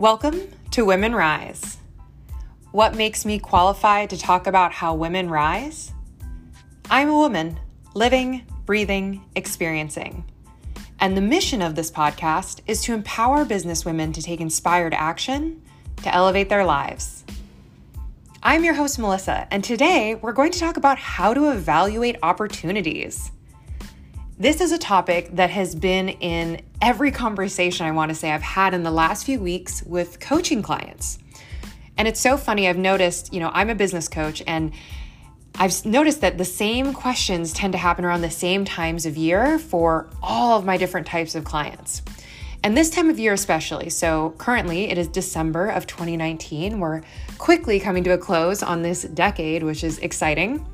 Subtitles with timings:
[0.00, 1.76] Welcome to Women Rise.
[2.72, 5.92] What makes me qualified to talk about how women rise?
[6.88, 7.60] I'm a woman
[7.92, 10.24] living, breathing, experiencing.
[11.00, 15.60] And the mission of this podcast is to empower businesswomen to take inspired action
[16.02, 17.22] to elevate their lives.
[18.42, 23.32] I'm your host, Melissa, and today we're going to talk about how to evaluate opportunities.
[24.40, 28.40] This is a topic that has been in every conversation I want to say I've
[28.40, 31.18] had in the last few weeks with coaching clients.
[31.98, 34.72] And it's so funny, I've noticed, you know, I'm a business coach and
[35.56, 39.58] I've noticed that the same questions tend to happen around the same times of year
[39.58, 42.00] for all of my different types of clients.
[42.64, 43.90] And this time of year, especially.
[43.90, 46.80] So currently, it is December of 2019.
[46.80, 47.02] We're
[47.36, 50.64] quickly coming to a close on this decade, which is exciting.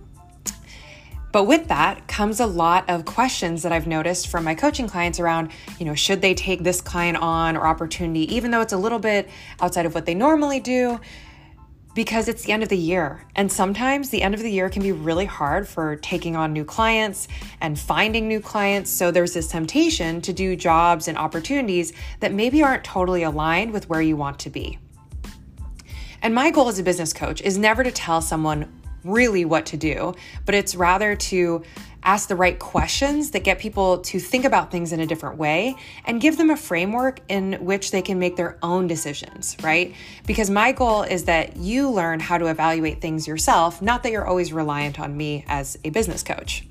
[1.37, 5.21] But with that comes a lot of questions that I've noticed from my coaching clients
[5.21, 8.79] around, you know, should they take this client on or opportunity, even though it's a
[8.79, 9.29] little bit
[9.61, 10.99] outside of what they normally do,
[11.95, 13.23] because it's the end of the year.
[13.35, 16.65] And sometimes the end of the year can be really hard for taking on new
[16.65, 17.29] clients
[17.61, 18.91] and finding new clients.
[18.91, 23.91] So there's this temptation to do jobs and opportunities that maybe aren't totally aligned with
[23.91, 24.79] where you want to be.
[26.23, 28.73] And my goal as a business coach is never to tell someone
[29.07, 31.63] really what to do, but it's rather to
[32.03, 35.75] ask the right questions that get people to think about things in a different way
[36.05, 39.93] and give them a framework in which they can make their own decisions, right?
[40.25, 44.27] Because my goal is that you learn how to evaluate things yourself, not that you're
[44.27, 46.65] always reliant on me as a business coach.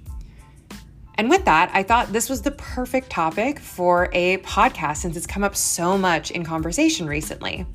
[1.16, 5.28] And with that, I thought this was the perfect topic for a podcast since it's
[5.28, 7.66] come up so much in conversation recently.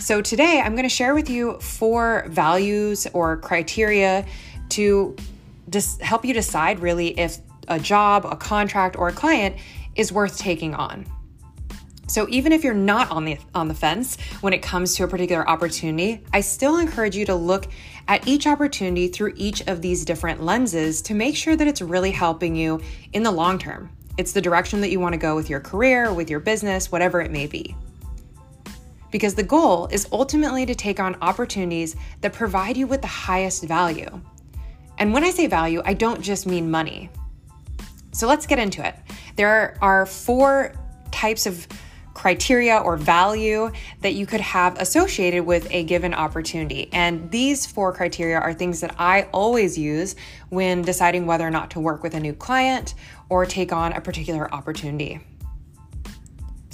[0.00, 4.24] So, today I'm going to share with you four values or criteria
[4.70, 5.16] to
[6.00, 9.56] help you decide really if a job, a contract, or a client
[9.96, 11.04] is worth taking on.
[12.06, 15.08] So even if you're not on the on the fence when it comes to a
[15.08, 17.66] particular opportunity, I still encourage you to look
[18.06, 22.10] at each opportunity through each of these different lenses to make sure that it's really
[22.10, 22.80] helping you
[23.12, 23.90] in the long term.
[24.16, 27.20] It's the direction that you want to go with your career, with your business, whatever
[27.20, 27.76] it may be
[29.10, 33.64] because the goal is ultimately to take on opportunities that provide you with the highest
[33.64, 34.20] value.
[34.98, 37.10] And when I say value, I don't just mean money.
[38.12, 38.94] So let's get into it.
[39.36, 40.72] There are four
[41.10, 41.66] types of
[42.14, 43.70] criteria or value
[44.00, 46.88] that you could have associated with a given opportunity.
[46.92, 50.16] And these four criteria are things that I always use
[50.48, 52.94] when deciding whether or not to work with a new client
[53.28, 55.20] or take on a particular opportunity.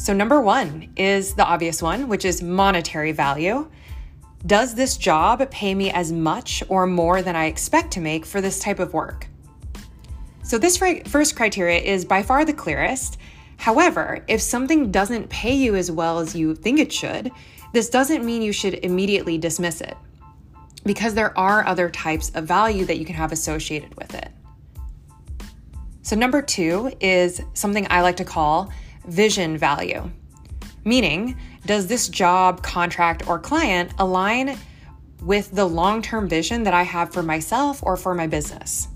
[0.04, 3.70] So, number one is the obvious one, which is monetary value.
[4.44, 8.42] Does this job pay me as much or more than I expect to make for
[8.42, 9.28] this type of work?
[10.42, 13.16] So, this first criteria is by far the clearest.
[13.56, 17.31] However, if something doesn't pay you as well as you think it should,
[17.72, 19.97] this doesn't mean you should immediately dismiss it
[20.84, 24.28] because there are other types of value that you can have associated with it.
[26.03, 28.71] So, number two is something I like to call
[29.06, 30.10] vision value.
[30.84, 34.59] Meaning, does this job, contract, or client align
[35.22, 38.88] with the long term vision that I have for myself or for my business?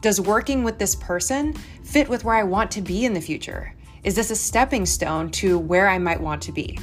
[0.00, 3.74] Does working with this person fit with where I want to be in the future?
[4.04, 6.78] Is this a stepping stone to where I might want to be?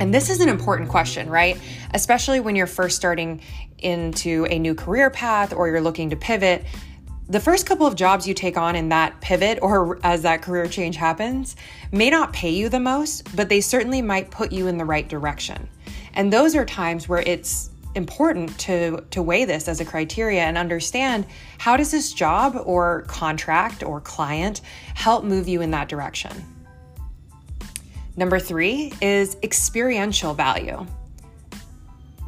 [0.00, 1.58] And this is an important question, right?
[1.94, 3.40] Especially when you're first starting
[3.78, 6.64] into a new career path or you're looking to pivot
[7.28, 10.66] the first couple of jobs you take on in that pivot or as that career
[10.66, 11.56] change happens
[11.92, 15.06] may not pay you the most, but they certainly might put you in the right
[15.06, 15.68] direction.
[16.14, 20.56] And those are times where it's important to to weigh this as a criteria and
[20.56, 21.26] understand
[21.58, 24.60] how does this job or contract or client
[24.94, 26.32] help move you in that direction.
[28.16, 30.86] Number 3 is experiential value.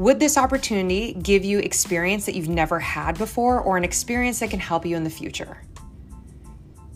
[0.00, 4.48] Would this opportunity give you experience that you've never had before or an experience that
[4.48, 5.60] can help you in the future?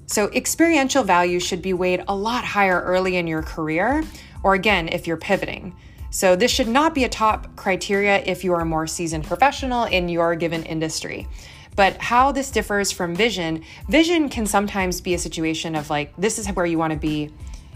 [0.07, 4.05] So, experiential value should be weighed a lot higher early in your career,
[4.43, 5.77] or again, if you're pivoting.
[6.09, 9.85] So, this should not be a top criteria if you are a more seasoned professional
[9.85, 11.29] in your given industry.
[11.77, 16.39] But how this differs from vision, vision can sometimes be a situation of like, this
[16.39, 17.31] is where you want to be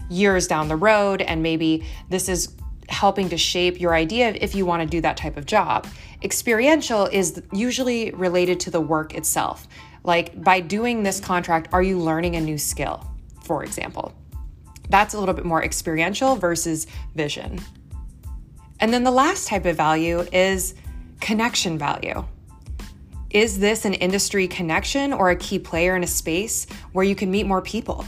[0.09, 2.55] years down the road, and maybe this is
[2.89, 5.87] helping to shape your idea if you want to do that type of job.
[6.23, 9.67] Experiential is usually related to the work itself.
[10.03, 13.05] Like by doing this contract, are you learning a new skill,
[13.43, 14.13] for example?
[14.89, 17.59] That's a little bit more experiential versus vision.
[18.79, 20.73] And then the last type of value is
[21.19, 22.25] connection value.
[23.29, 27.29] Is this an industry connection or a key player in a space where you can
[27.29, 28.05] meet more people?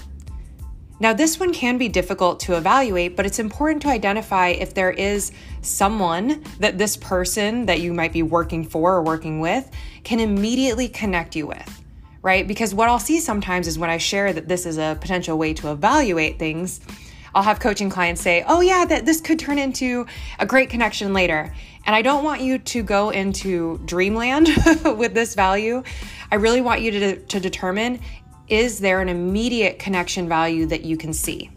[1.01, 4.92] Now, this one can be difficult to evaluate, but it's important to identify if there
[4.92, 5.31] is
[5.63, 9.68] someone that this person that you might be working for or working with
[10.03, 11.83] can immediately connect you with,
[12.21, 12.48] right?
[12.48, 15.56] Because what I'll see sometimes is when I share that this is a potential way
[15.56, 16.81] to evaluate things,
[17.33, 20.06] I'll have coaching clients say, Oh, yeah, that this could turn into
[20.38, 21.51] a great connection later.
[21.86, 24.50] And I don't want you to go into dreamland
[24.86, 25.81] with this value.
[26.31, 28.01] I really want you to, to determine
[28.51, 31.50] is there an immediate connection value that you can see?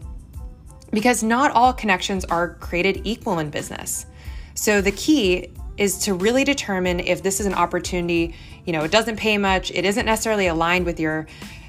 [0.91, 4.05] Because not all connections are created equal in business.
[4.53, 8.33] So the key is to really determine if this is an opportunity,
[8.63, 11.27] you know, it doesn't pay much, it isn't necessarily aligned with your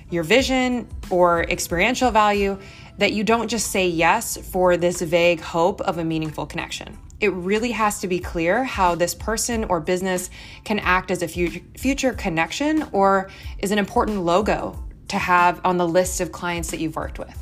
[0.09, 2.57] your vision or experiential value,
[2.99, 6.97] that you don't just say yes for this vague hope of a meaningful connection.
[7.19, 10.31] It really has to be clear how this person or business
[10.63, 13.29] can act as a future connection or
[13.59, 17.39] is an important logo to have on the list of clients that you've worked with,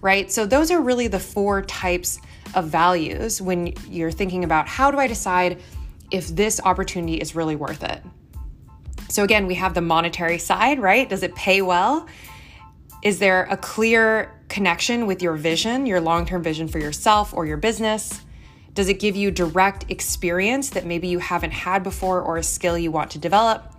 [0.00, 0.30] right?
[0.30, 2.20] So, those are really the four types
[2.54, 5.60] of values when you're thinking about how do I decide
[6.10, 8.02] if this opportunity is really worth it.
[9.08, 11.08] So, again, we have the monetary side, right?
[11.08, 12.06] Does it pay well?
[13.02, 17.46] Is there a clear connection with your vision, your long term vision for yourself or
[17.46, 18.20] your business?
[18.74, 22.78] Does it give you direct experience that maybe you haven't had before or a skill
[22.78, 23.71] you want to develop?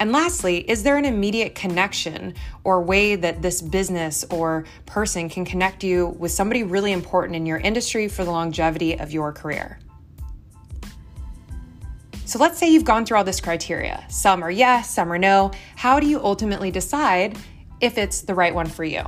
[0.00, 5.44] And lastly, is there an immediate connection or way that this business or person can
[5.44, 9.80] connect you with somebody really important in your industry for the longevity of your career?
[12.24, 14.04] So let's say you've gone through all this criteria.
[14.08, 15.50] Some are yes, some are no.
[15.76, 17.36] How do you ultimately decide
[17.80, 19.02] if it's the right one for you?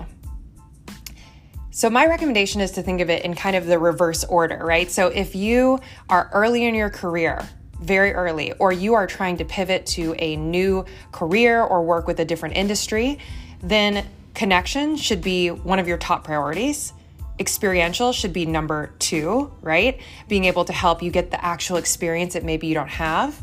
[1.72, 4.90] So, my recommendation is to think of it in kind of the reverse order, right?
[4.90, 5.78] So, if you
[6.08, 7.48] are early in your career,
[7.80, 12.20] very early, or you are trying to pivot to a new career or work with
[12.20, 13.18] a different industry,
[13.62, 16.92] then connection should be one of your top priorities.
[17.38, 20.00] Experiential should be number two, right?
[20.28, 23.42] Being able to help you get the actual experience that maybe you don't have.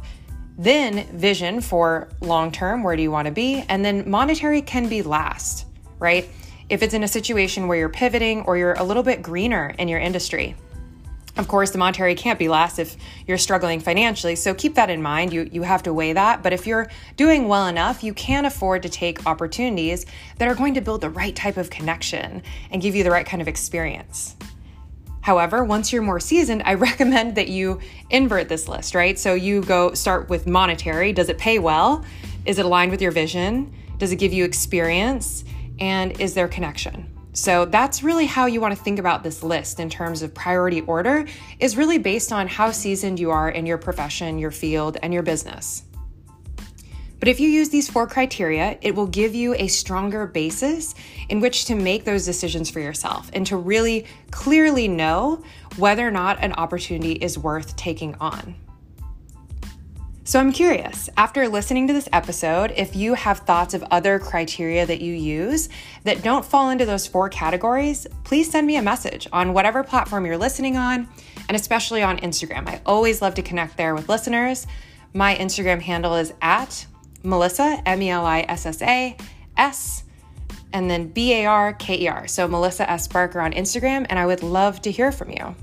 [0.57, 3.63] Then vision for long term, where do you want to be?
[3.69, 5.65] And then monetary can be last,
[5.99, 6.29] right?
[6.69, 9.87] If it's in a situation where you're pivoting or you're a little bit greener in
[9.87, 10.55] your industry.
[11.37, 12.97] Of course, the monetary can't be less if
[13.27, 15.31] you're struggling financially, so keep that in mind.
[15.31, 16.41] You, you have to weigh that.
[16.41, 20.07] But if you're doing well enough, you can afford to take opportunities
[20.39, 22.41] that are going to build the right type of connection
[22.71, 24.35] and give you the right kind of experience.
[25.21, 29.19] However, once you're more seasoned, I recommend that you invert this list, right?
[29.19, 31.13] So you go start with monetary.
[31.13, 32.03] Does it pay well?
[32.45, 33.73] Is it aligned with your vision?
[33.99, 35.43] Does it give you experience?
[35.79, 37.16] And is there connection?
[37.37, 40.81] So that's really how you want to think about this list in terms of priority
[40.81, 41.27] order
[41.59, 45.21] is really based on how seasoned you are in your profession, your field, and your
[45.21, 45.83] business.
[47.19, 50.95] But if you use these four criteria, it will give you a stronger basis
[51.29, 55.43] in which to make those decisions for yourself and to really clearly know
[55.75, 58.55] whether or not an opportunity is worth taking on.
[60.27, 64.85] So I'm curious, after listening to this episode, if you have thoughts of other criteria
[64.85, 65.69] that you use
[66.03, 70.25] that don't fall into those four categories, please send me a message on whatever platform
[70.25, 71.07] you're listening on,
[71.47, 72.67] and especially on Instagram.
[72.67, 74.67] I always love to connect there with listeners.
[75.13, 76.85] My Instagram handle is at
[77.23, 79.15] Melissa, M E L I S S A
[79.55, 80.03] S,
[80.73, 82.27] and then B A R K E R.
[82.27, 83.07] So Melissa S.
[83.07, 85.55] Barker on Instagram, and I would love to hear from you.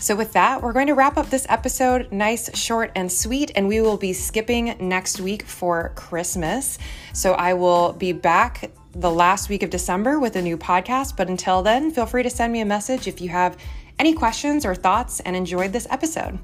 [0.00, 3.66] So, with that, we're going to wrap up this episode nice, short, and sweet, and
[3.66, 6.78] we will be skipping next week for Christmas.
[7.12, 11.16] So, I will be back the last week of December with a new podcast.
[11.16, 13.56] But until then, feel free to send me a message if you have
[13.98, 16.38] any questions or thoughts and enjoyed this episode.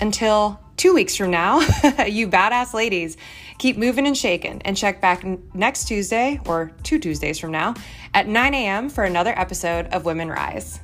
[0.00, 1.60] Until two weeks from now,
[2.06, 3.16] you badass ladies,
[3.58, 5.24] keep moving and shaking and check back
[5.54, 7.74] next Tuesday or two Tuesdays from now
[8.14, 8.88] at 9 a.m.
[8.88, 10.80] for another episode of Women Rise.